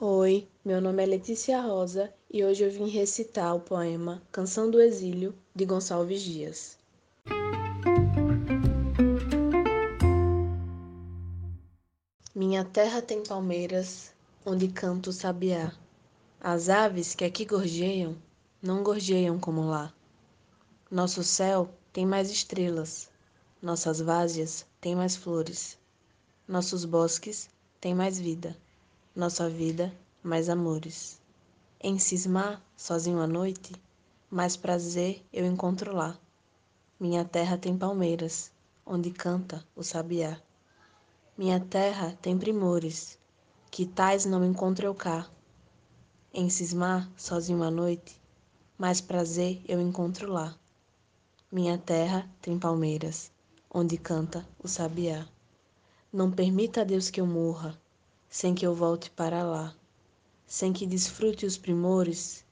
Oi, 0.00 0.48
meu 0.64 0.80
nome 0.80 1.04
é 1.04 1.06
Letícia 1.06 1.60
Rosa 1.60 2.12
e 2.28 2.44
hoje 2.44 2.64
eu 2.64 2.70
vim 2.70 2.88
recitar 2.88 3.54
o 3.54 3.60
poema 3.60 4.20
Canção 4.32 4.68
do 4.68 4.80
Exílio 4.80 5.32
de 5.54 5.64
Gonçalves 5.64 6.20
Dias. 6.20 6.76
Minha 12.34 12.64
terra 12.64 13.00
tem 13.00 13.22
palmeiras 13.22 14.12
onde 14.44 14.66
canta 14.66 15.10
o 15.10 15.12
sabiá. 15.12 15.72
As 16.40 16.68
aves 16.68 17.14
que 17.14 17.24
aqui 17.24 17.44
gorjeiam 17.44 18.16
não 18.60 18.82
gorjeiam 18.82 19.38
como 19.38 19.64
lá. 19.64 19.94
Nosso 20.90 21.22
céu 21.22 21.72
tem 21.92 22.04
mais 22.04 22.32
estrelas, 22.32 23.08
nossas 23.62 24.00
várzeas 24.00 24.66
têm 24.80 24.96
mais 24.96 25.14
flores, 25.14 25.78
nossos 26.48 26.84
bosques 26.84 27.48
têm 27.80 27.94
mais 27.94 28.18
vida 28.18 28.56
nossa 29.14 29.48
vida, 29.48 29.94
mais 30.24 30.48
amores. 30.48 31.20
Em 31.80 32.00
cismar, 32.00 32.60
sozinho 32.76 33.20
à 33.20 33.28
noite, 33.28 33.72
mais 34.28 34.56
prazer 34.56 35.24
eu 35.32 35.46
encontro 35.46 35.94
lá. 35.94 36.18
Minha 36.98 37.24
terra 37.24 37.56
tem 37.56 37.78
palmeiras, 37.78 38.50
onde 38.84 39.12
canta 39.12 39.64
o 39.76 39.84
sabiá. 39.84 40.40
Minha 41.38 41.60
terra 41.60 42.18
tem 42.20 42.36
primores, 42.36 43.16
que 43.70 43.86
tais 43.86 44.24
não 44.24 44.44
encontro 44.44 44.84
eu 44.84 44.94
cá. 44.96 45.30
Em 46.32 46.50
cismar, 46.50 47.08
sozinho 47.16 47.62
à 47.62 47.70
noite, 47.70 48.20
mais 48.76 49.00
prazer 49.00 49.62
eu 49.68 49.80
encontro 49.80 50.32
lá. 50.32 50.58
Minha 51.52 51.78
terra 51.78 52.28
tem 52.42 52.58
palmeiras, 52.58 53.30
onde 53.70 53.96
canta 53.96 54.44
o 54.58 54.66
sabiá. 54.66 55.24
Não 56.12 56.32
permita 56.32 56.80
a 56.80 56.84
Deus 56.84 57.10
que 57.10 57.20
eu 57.20 57.26
morra, 57.26 57.78
sem 58.34 58.52
que 58.52 58.66
eu 58.66 58.74
volte 58.74 59.12
para 59.12 59.44
lá, 59.44 59.72
sem 60.44 60.72
que 60.72 60.88
desfrute 60.88 61.46
os 61.46 61.56
primores 61.56 62.44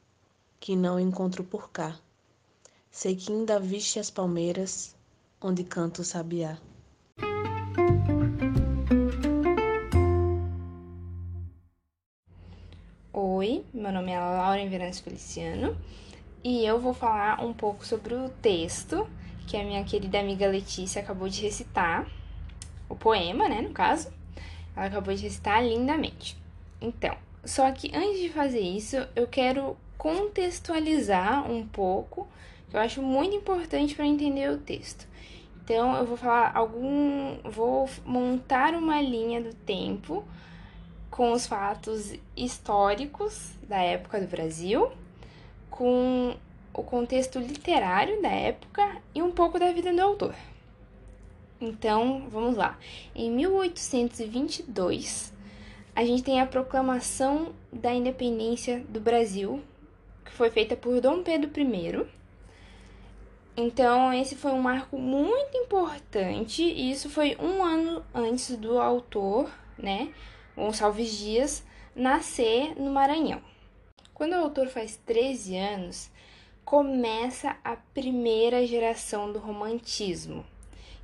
que 0.60 0.76
não 0.76 1.00
encontro 1.00 1.42
por 1.42 1.72
cá. 1.72 1.98
Sei 2.88 3.16
que 3.16 3.32
ainda 3.32 3.58
viste 3.58 3.98
as 3.98 4.08
palmeiras 4.08 4.94
onde 5.40 5.64
canta 5.64 6.00
o 6.00 6.04
sabiá. 6.04 6.56
Oi, 13.12 13.64
meu 13.74 13.90
nome 13.90 14.12
é 14.12 14.20
Laura 14.20 14.64
Verantes 14.68 15.00
Feliciano 15.00 15.76
e 16.44 16.64
eu 16.64 16.78
vou 16.78 16.94
falar 16.94 17.44
um 17.44 17.52
pouco 17.52 17.84
sobre 17.84 18.14
o 18.14 18.28
texto 18.40 19.04
que 19.48 19.56
a 19.56 19.64
minha 19.64 19.82
querida 19.82 20.20
amiga 20.20 20.46
Letícia 20.46 21.02
acabou 21.02 21.28
de 21.28 21.42
recitar, 21.42 22.08
o 22.88 22.94
poema, 22.94 23.48
né, 23.48 23.60
no 23.62 23.70
caso. 23.70 24.21
Ela 24.76 24.86
acabou 24.86 25.14
de 25.14 25.22
recitar 25.22 25.62
lindamente. 25.64 26.36
Então, 26.80 27.16
só 27.44 27.70
que 27.70 27.94
antes 27.94 28.20
de 28.20 28.28
fazer 28.28 28.60
isso, 28.60 28.96
eu 29.14 29.26
quero 29.26 29.76
contextualizar 29.98 31.50
um 31.50 31.66
pouco, 31.66 32.26
que 32.68 32.76
eu 32.76 32.80
acho 32.80 33.02
muito 33.02 33.36
importante 33.36 33.94
para 33.94 34.06
entender 34.06 34.50
o 34.50 34.58
texto. 34.58 35.06
Então, 35.64 35.94
eu 35.96 36.04
vou 36.04 36.16
falar 36.16 36.52
algum. 36.54 37.38
Vou 37.44 37.88
montar 38.04 38.74
uma 38.74 39.00
linha 39.00 39.40
do 39.40 39.54
tempo 39.54 40.24
com 41.10 41.32
os 41.32 41.46
fatos 41.46 42.14
históricos 42.36 43.52
da 43.68 43.78
época 43.78 44.20
do 44.20 44.26
Brasil, 44.26 44.90
com 45.70 46.34
o 46.74 46.82
contexto 46.82 47.38
literário 47.38 48.20
da 48.22 48.30
época 48.30 48.96
e 49.14 49.22
um 49.22 49.30
pouco 49.30 49.58
da 49.58 49.70
vida 49.72 49.92
do 49.92 50.00
autor. 50.00 50.34
Então, 51.64 52.26
vamos 52.28 52.56
lá. 52.56 52.76
Em 53.14 53.30
1822, 53.30 55.32
a 55.94 56.04
gente 56.04 56.24
tem 56.24 56.40
a 56.40 56.46
proclamação 56.46 57.54
da 57.72 57.94
independência 57.94 58.84
do 58.88 58.98
Brasil, 58.98 59.62
que 60.24 60.32
foi 60.32 60.50
feita 60.50 60.74
por 60.74 61.00
Dom 61.00 61.22
Pedro 61.22 61.48
I. 61.56 62.04
Então, 63.56 64.12
esse 64.12 64.34
foi 64.34 64.50
um 64.50 64.60
marco 64.60 64.98
muito 64.98 65.56
importante, 65.56 66.64
e 66.64 66.90
isso 66.90 67.08
foi 67.08 67.36
um 67.38 67.62
ano 67.62 68.04
antes 68.12 68.56
do 68.56 68.80
autor, 68.80 69.48
né, 69.78 70.12
Gonçalves 70.56 71.16
Dias, 71.16 71.64
nascer 71.94 72.74
no 72.76 72.90
Maranhão. 72.90 73.40
Quando 74.12 74.32
o 74.32 74.42
autor 74.42 74.66
faz 74.66 74.96
13 75.06 75.56
anos, 75.56 76.10
começa 76.64 77.56
a 77.62 77.76
primeira 77.76 78.66
geração 78.66 79.32
do 79.32 79.38
romantismo 79.38 80.44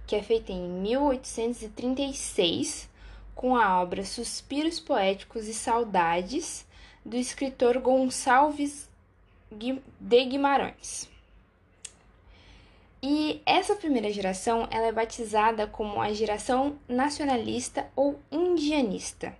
que 0.09 0.17
é 0.17 0.23
feita 0.23 0.51
em 0.51 0.67
1836 0.67 2.89
com 3.35 3.55
a 3.55 3.79
obra 3.81 4.03
Suspiros 4.03 4.81
Poéticos 4.81 5.47
e 5.47 5.53
Saudades 5.53 6.67
do 7.05 7.15
escritor 7.15 7.79
Gonçalves 7.79 8.89
de 9.53 9.79
Guimarães. 10.01 11.07
E 13.03 13.43
essa 13.45 13.77
primeira 13.77 14.11
geração 14.11 14.67
ela 14.71 14.87
é 14.87 14.93
batizada 14.93 15.67
como 15.67 16.01
a 16.01 16.11
geração 16.15 16.79
nacionalista 16.89 17.87
ou 17.95 18.19
indianista. 18.33 19.37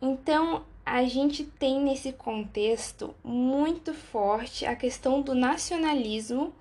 Então, 0.00 0.64
a 0.86 1.04
gente 1.04 1.44
tem 1.44 1.78
nesse 1.80 2.12
contexto 2.12 3.14
muito 3.22 3.92
forte 3.92 4.64
a 4.64 4.74
questão 4.74 5.20
do 5.20 5.34
nacionalismo 5.34 6.54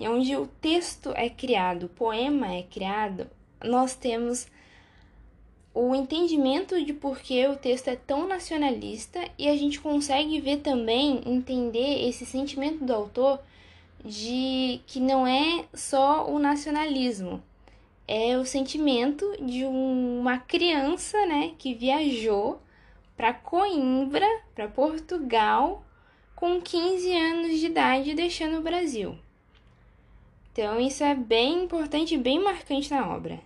onde 0.00 0.36
o 0.36 0.46
texto 0.60 1.12
é 1.14 1.30
criado, 1.30 1.86
o 1.86 1.88
poema 1.88 2.52
é 2.52 2.62
criado, 2.62 3.26
nós 3.62 3.94
temos 3.94 4.46
o 5.74 5.94
entendimento 5.94 6.84
de 6.84 6.92
por 6.92 7.20
que 7.20 7.46
o 7.46 7.56
texto 7.56 7.88
é 7.88 7.96
tão 7.96 8.28
nacionalista 8.28 9.20
e 9.38 9.48
a 9.48 9.56
gente 9.56 9.80
consegue 9.80 10.38
ver 10.40 10.58
também, 10.58 11.22
entender 11.24 12.06
esse 12.08 12.26
sentimento 12.26 12.84
do 12.84 12.92
autor 12.92 13.40
de 14.04 14.80
que 14.86 15.00
não 15.00 15.26
é 15.26 15.64
só 15.72 16.28
o 16.28 16.38
nacionalismo, 16.38 17.42
é 18.06 18.36
o 18.36 18.44
sentimento 18.44 19.24
de 19.44 19.64
uma 19.64 20.38
criança, 20.38 21.24
né, 21.26 21.54
que 21.58 21.74
viajou 21.74 22.60
para 23.16 23.32
Coimbra, 23.32 24.26
para 24.54 24.68
Portugal, 24.68 25.84
com 26.34 26.60
15 26.60 27.16
anos 27.16 27.60
de 27.60 27.66
idade, 27.66 28.14
deixando 28.14 28.58
o 28.58 28.62
Brasil. 28.62 29.18
Então, 30.52 30.80
isso 30.80 31.02
é 31.04 31.14
bem 31.14 31.64
importante 31.64 32.14
e 32.14 32.18
bem 32.18 32.42
marcante 32.42 32.90
na 32.90 33.08
obra. 33.08 33.40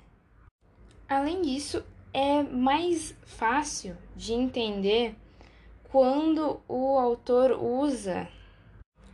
Além 1.09 1.43
disso, 1.43 1.85
é 2.13 2.43
mais 2.43 3.15
fácil 3.25 3.97
de 4.17 4.33
entender 4.33 5.15
quando 5.85 6.61
o 6.67 6.99
autor 6.99 7.53
usa 7.53 8.29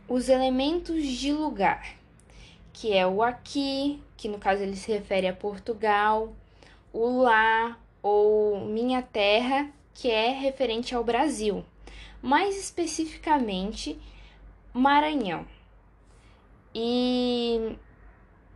os 0.07 0.29
elementos 0.29 1.05
de 1.05 1.31
lugar 1.31 2.03
que 2.73 2.91
é 2.91 3.05
o 3.05 3.21
aqui, 3.21 4.01
que 4.23 4.29
no 4.29 4.39
caso 4.39 4.63
ele 4.63 4.77
se 4.77 4.89
refere 4.89 5.27
a 5.27 5.33
Portugal, 5.33 6.33
o 6.93 7.23
lá 7.23 7.77
ou 8.01 8.61
minha 8.61 9.01
terra, 9.01 9.69
que 9.93 10.09
é 10.09 10.29
referente 10.29 10.95
ao 10.95 11.03
Brasil. 11.03 11.65
Mais 12.21 12.57
especificamente, 12.57 13.99
Maranhão. 14.73 15.45
E 16.73 17.75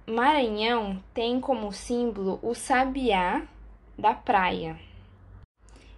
Maranhão 0.05 1.03
tem 1.13 1.41
como 1.41 1.73
símbolo 1.73 2.39
o 2.41 2.55
sabiá 2.55 3.45
da 3.97 4.13
praia. 4.13 4.79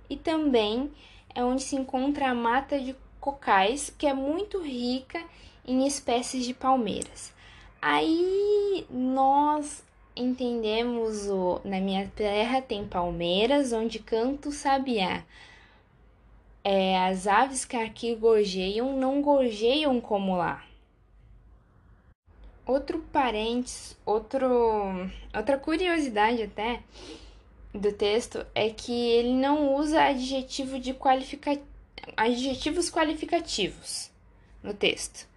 E 0.10 0.18
também 0.18 0.92
é 1.36 1.44
onde 1.44 1.62
se 1.62 1.76
encontra 1.76 2.32
a 2.32 2.34
mata 2.34 2.80
de 2.80 2.96
cocais, 3.20 3.94
que 3.96 4.08
é 4.08 4.16
muito 4.16 4.60
rica 4.60 5.24
em 5.64 5.86
espécies 5.86 6.44
de 6.44 6.56
palmeiras. 6.56 7.38
Aí 7.82 8.86
nós 8.90 9.84
entendemos 10.16 11.28
o 11.28 11.62
na 11.64 11.80
minha 11.80 12.12
terra 12.16 12.62
tem 12.62 12.86
palmeiras 12.86 13.72
onde 13.72 14.00
canta 14.00 14.50
o 14.50 14.52
sabiá. 14.52 15.24
É, 16.64 16.98
as 17.08 17.26
aves 17.26 17.64
que 17.64 17.78
aqui 17.78 18.14
gorjeiam 18.16 18.98
não 18.98 19.22
gorjeiam 19.22 20.02
como 20.02 20.36
lá. 20.36 20.66
Outro 22.66 23.00
parênteses, 23.12 23.98
outro, 24.06 24.48
outra 25.34 25.58
curiosidade 25.58 26.44
até 26.44 26.84
do 27.74 27.92
texto 27.92 28.46
é 28.54 28.70
que 28.70 28.92
ele 28.92 29.34
não 29.34 29.74
usa 29.76 30.04
adjetivo 30.04 30.80
de 30.80 30.94
qualifica... 30.94 31.60
adjetivos 32.16 32.92
qualificativos 32.92 34.12
no 34.62 34.74
texto. 34.74 35.28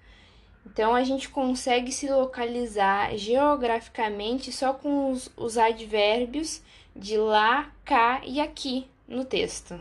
Então 0.65 0.95
a 0.95 1.03
gente 1.03 1.29
consegue 1.29 1.91
se 1.91 2.09
localizar 2.09 3.17
geograficamente 3.17 4.53
só 4.53 4.73
com 4.73 5.11
os, 5.11 5.31
os 5.37 5.59
advérbios 5.59 6.63
de 6.95 7.17
lá, 7.17 7.73
cá 7.85 8.21
e 8.25 8.41
aqui 8.41 8.87
no 9.07 9.25
texto. 9.25 9.81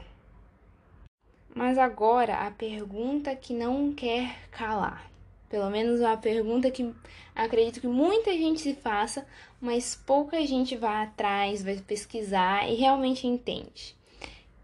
Mas 1.53 1.77
agora 1.77 2.47
a 2.47 2.51
pergunta 2.51 3.35
que 3.35 3.53
não 3.53 3.93
quer 3.93 4.49
calar. 4.49 5.11
Pelo 5.49 5.69
menos 5.69 5.99
uma 5.99 6.15
pergunta 6.15 6.71
que 6.71 6.93
acredito 7.35 7.81
que 7.81 7.87
muita 7.87 8.31
gente 8.31 8.61
se 8.61 8.73
faça, 8.73 9.27
mas 9.59 9.95
pouca 9.95 10.45
gente 10.45 10.77
vai 10.77 11.03
atrás, 11.03 11.61
vai 11.61 11.75
pesquisar 11.75 12.69
e 12.69 12.75
realmente 12.75 13.27
entende. 13.27 13.95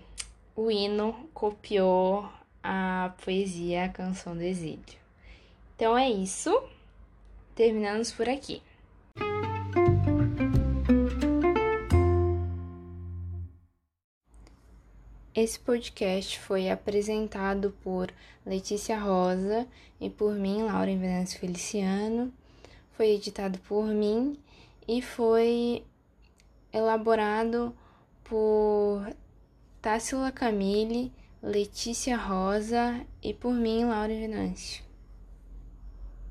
o 0.54 0.70
hino 0.70 1.30
copiou 1.32 2.28
a 2.62 3.14
poesia, 3.24 3.86
a 3.86 3.88
canção 3.88 4.36
do 4.36 4.42
exílio. 4.42 5.00
Então 5.74 5.96
é 5.96 6.10
isso. 6.10 6.62
Terminamos 7.54 8.12
por 8.12 8.28
aqui. 8.28 8.60
Esse 15.34 15.58
podcast 15.58 16.38
foi 16.40 16.68
apresentado 16.68 17.74
por 17.82 18.12
Letícia 18.44 18.98
Rosa 18.98 19.66
e 19.98 20.10
por 20.10 20.34
mim, 20.34 20.62
Laura 20.62 20.94
Venâncio 20.94 21.40
Feliciano 21.40 22.30
foi 22.90 23.12
editado 23.12 23.58
por 23.60 23.86
mim 23.86 24.38
e 24.86 25.00
foi 25.00 25.86
elaborado 26.70 27.74
por 28.24 29.10
Tássila 29.80 30.30
Camille, 30.30 31.10
Letícia 31.42 32.14
Rosa 32.14 33.00
e 33.22 33.32
por 33.32 33.54
mim, 33.54 33.86
Laura 33.86 34.08
Venâncio. 34.08 34.84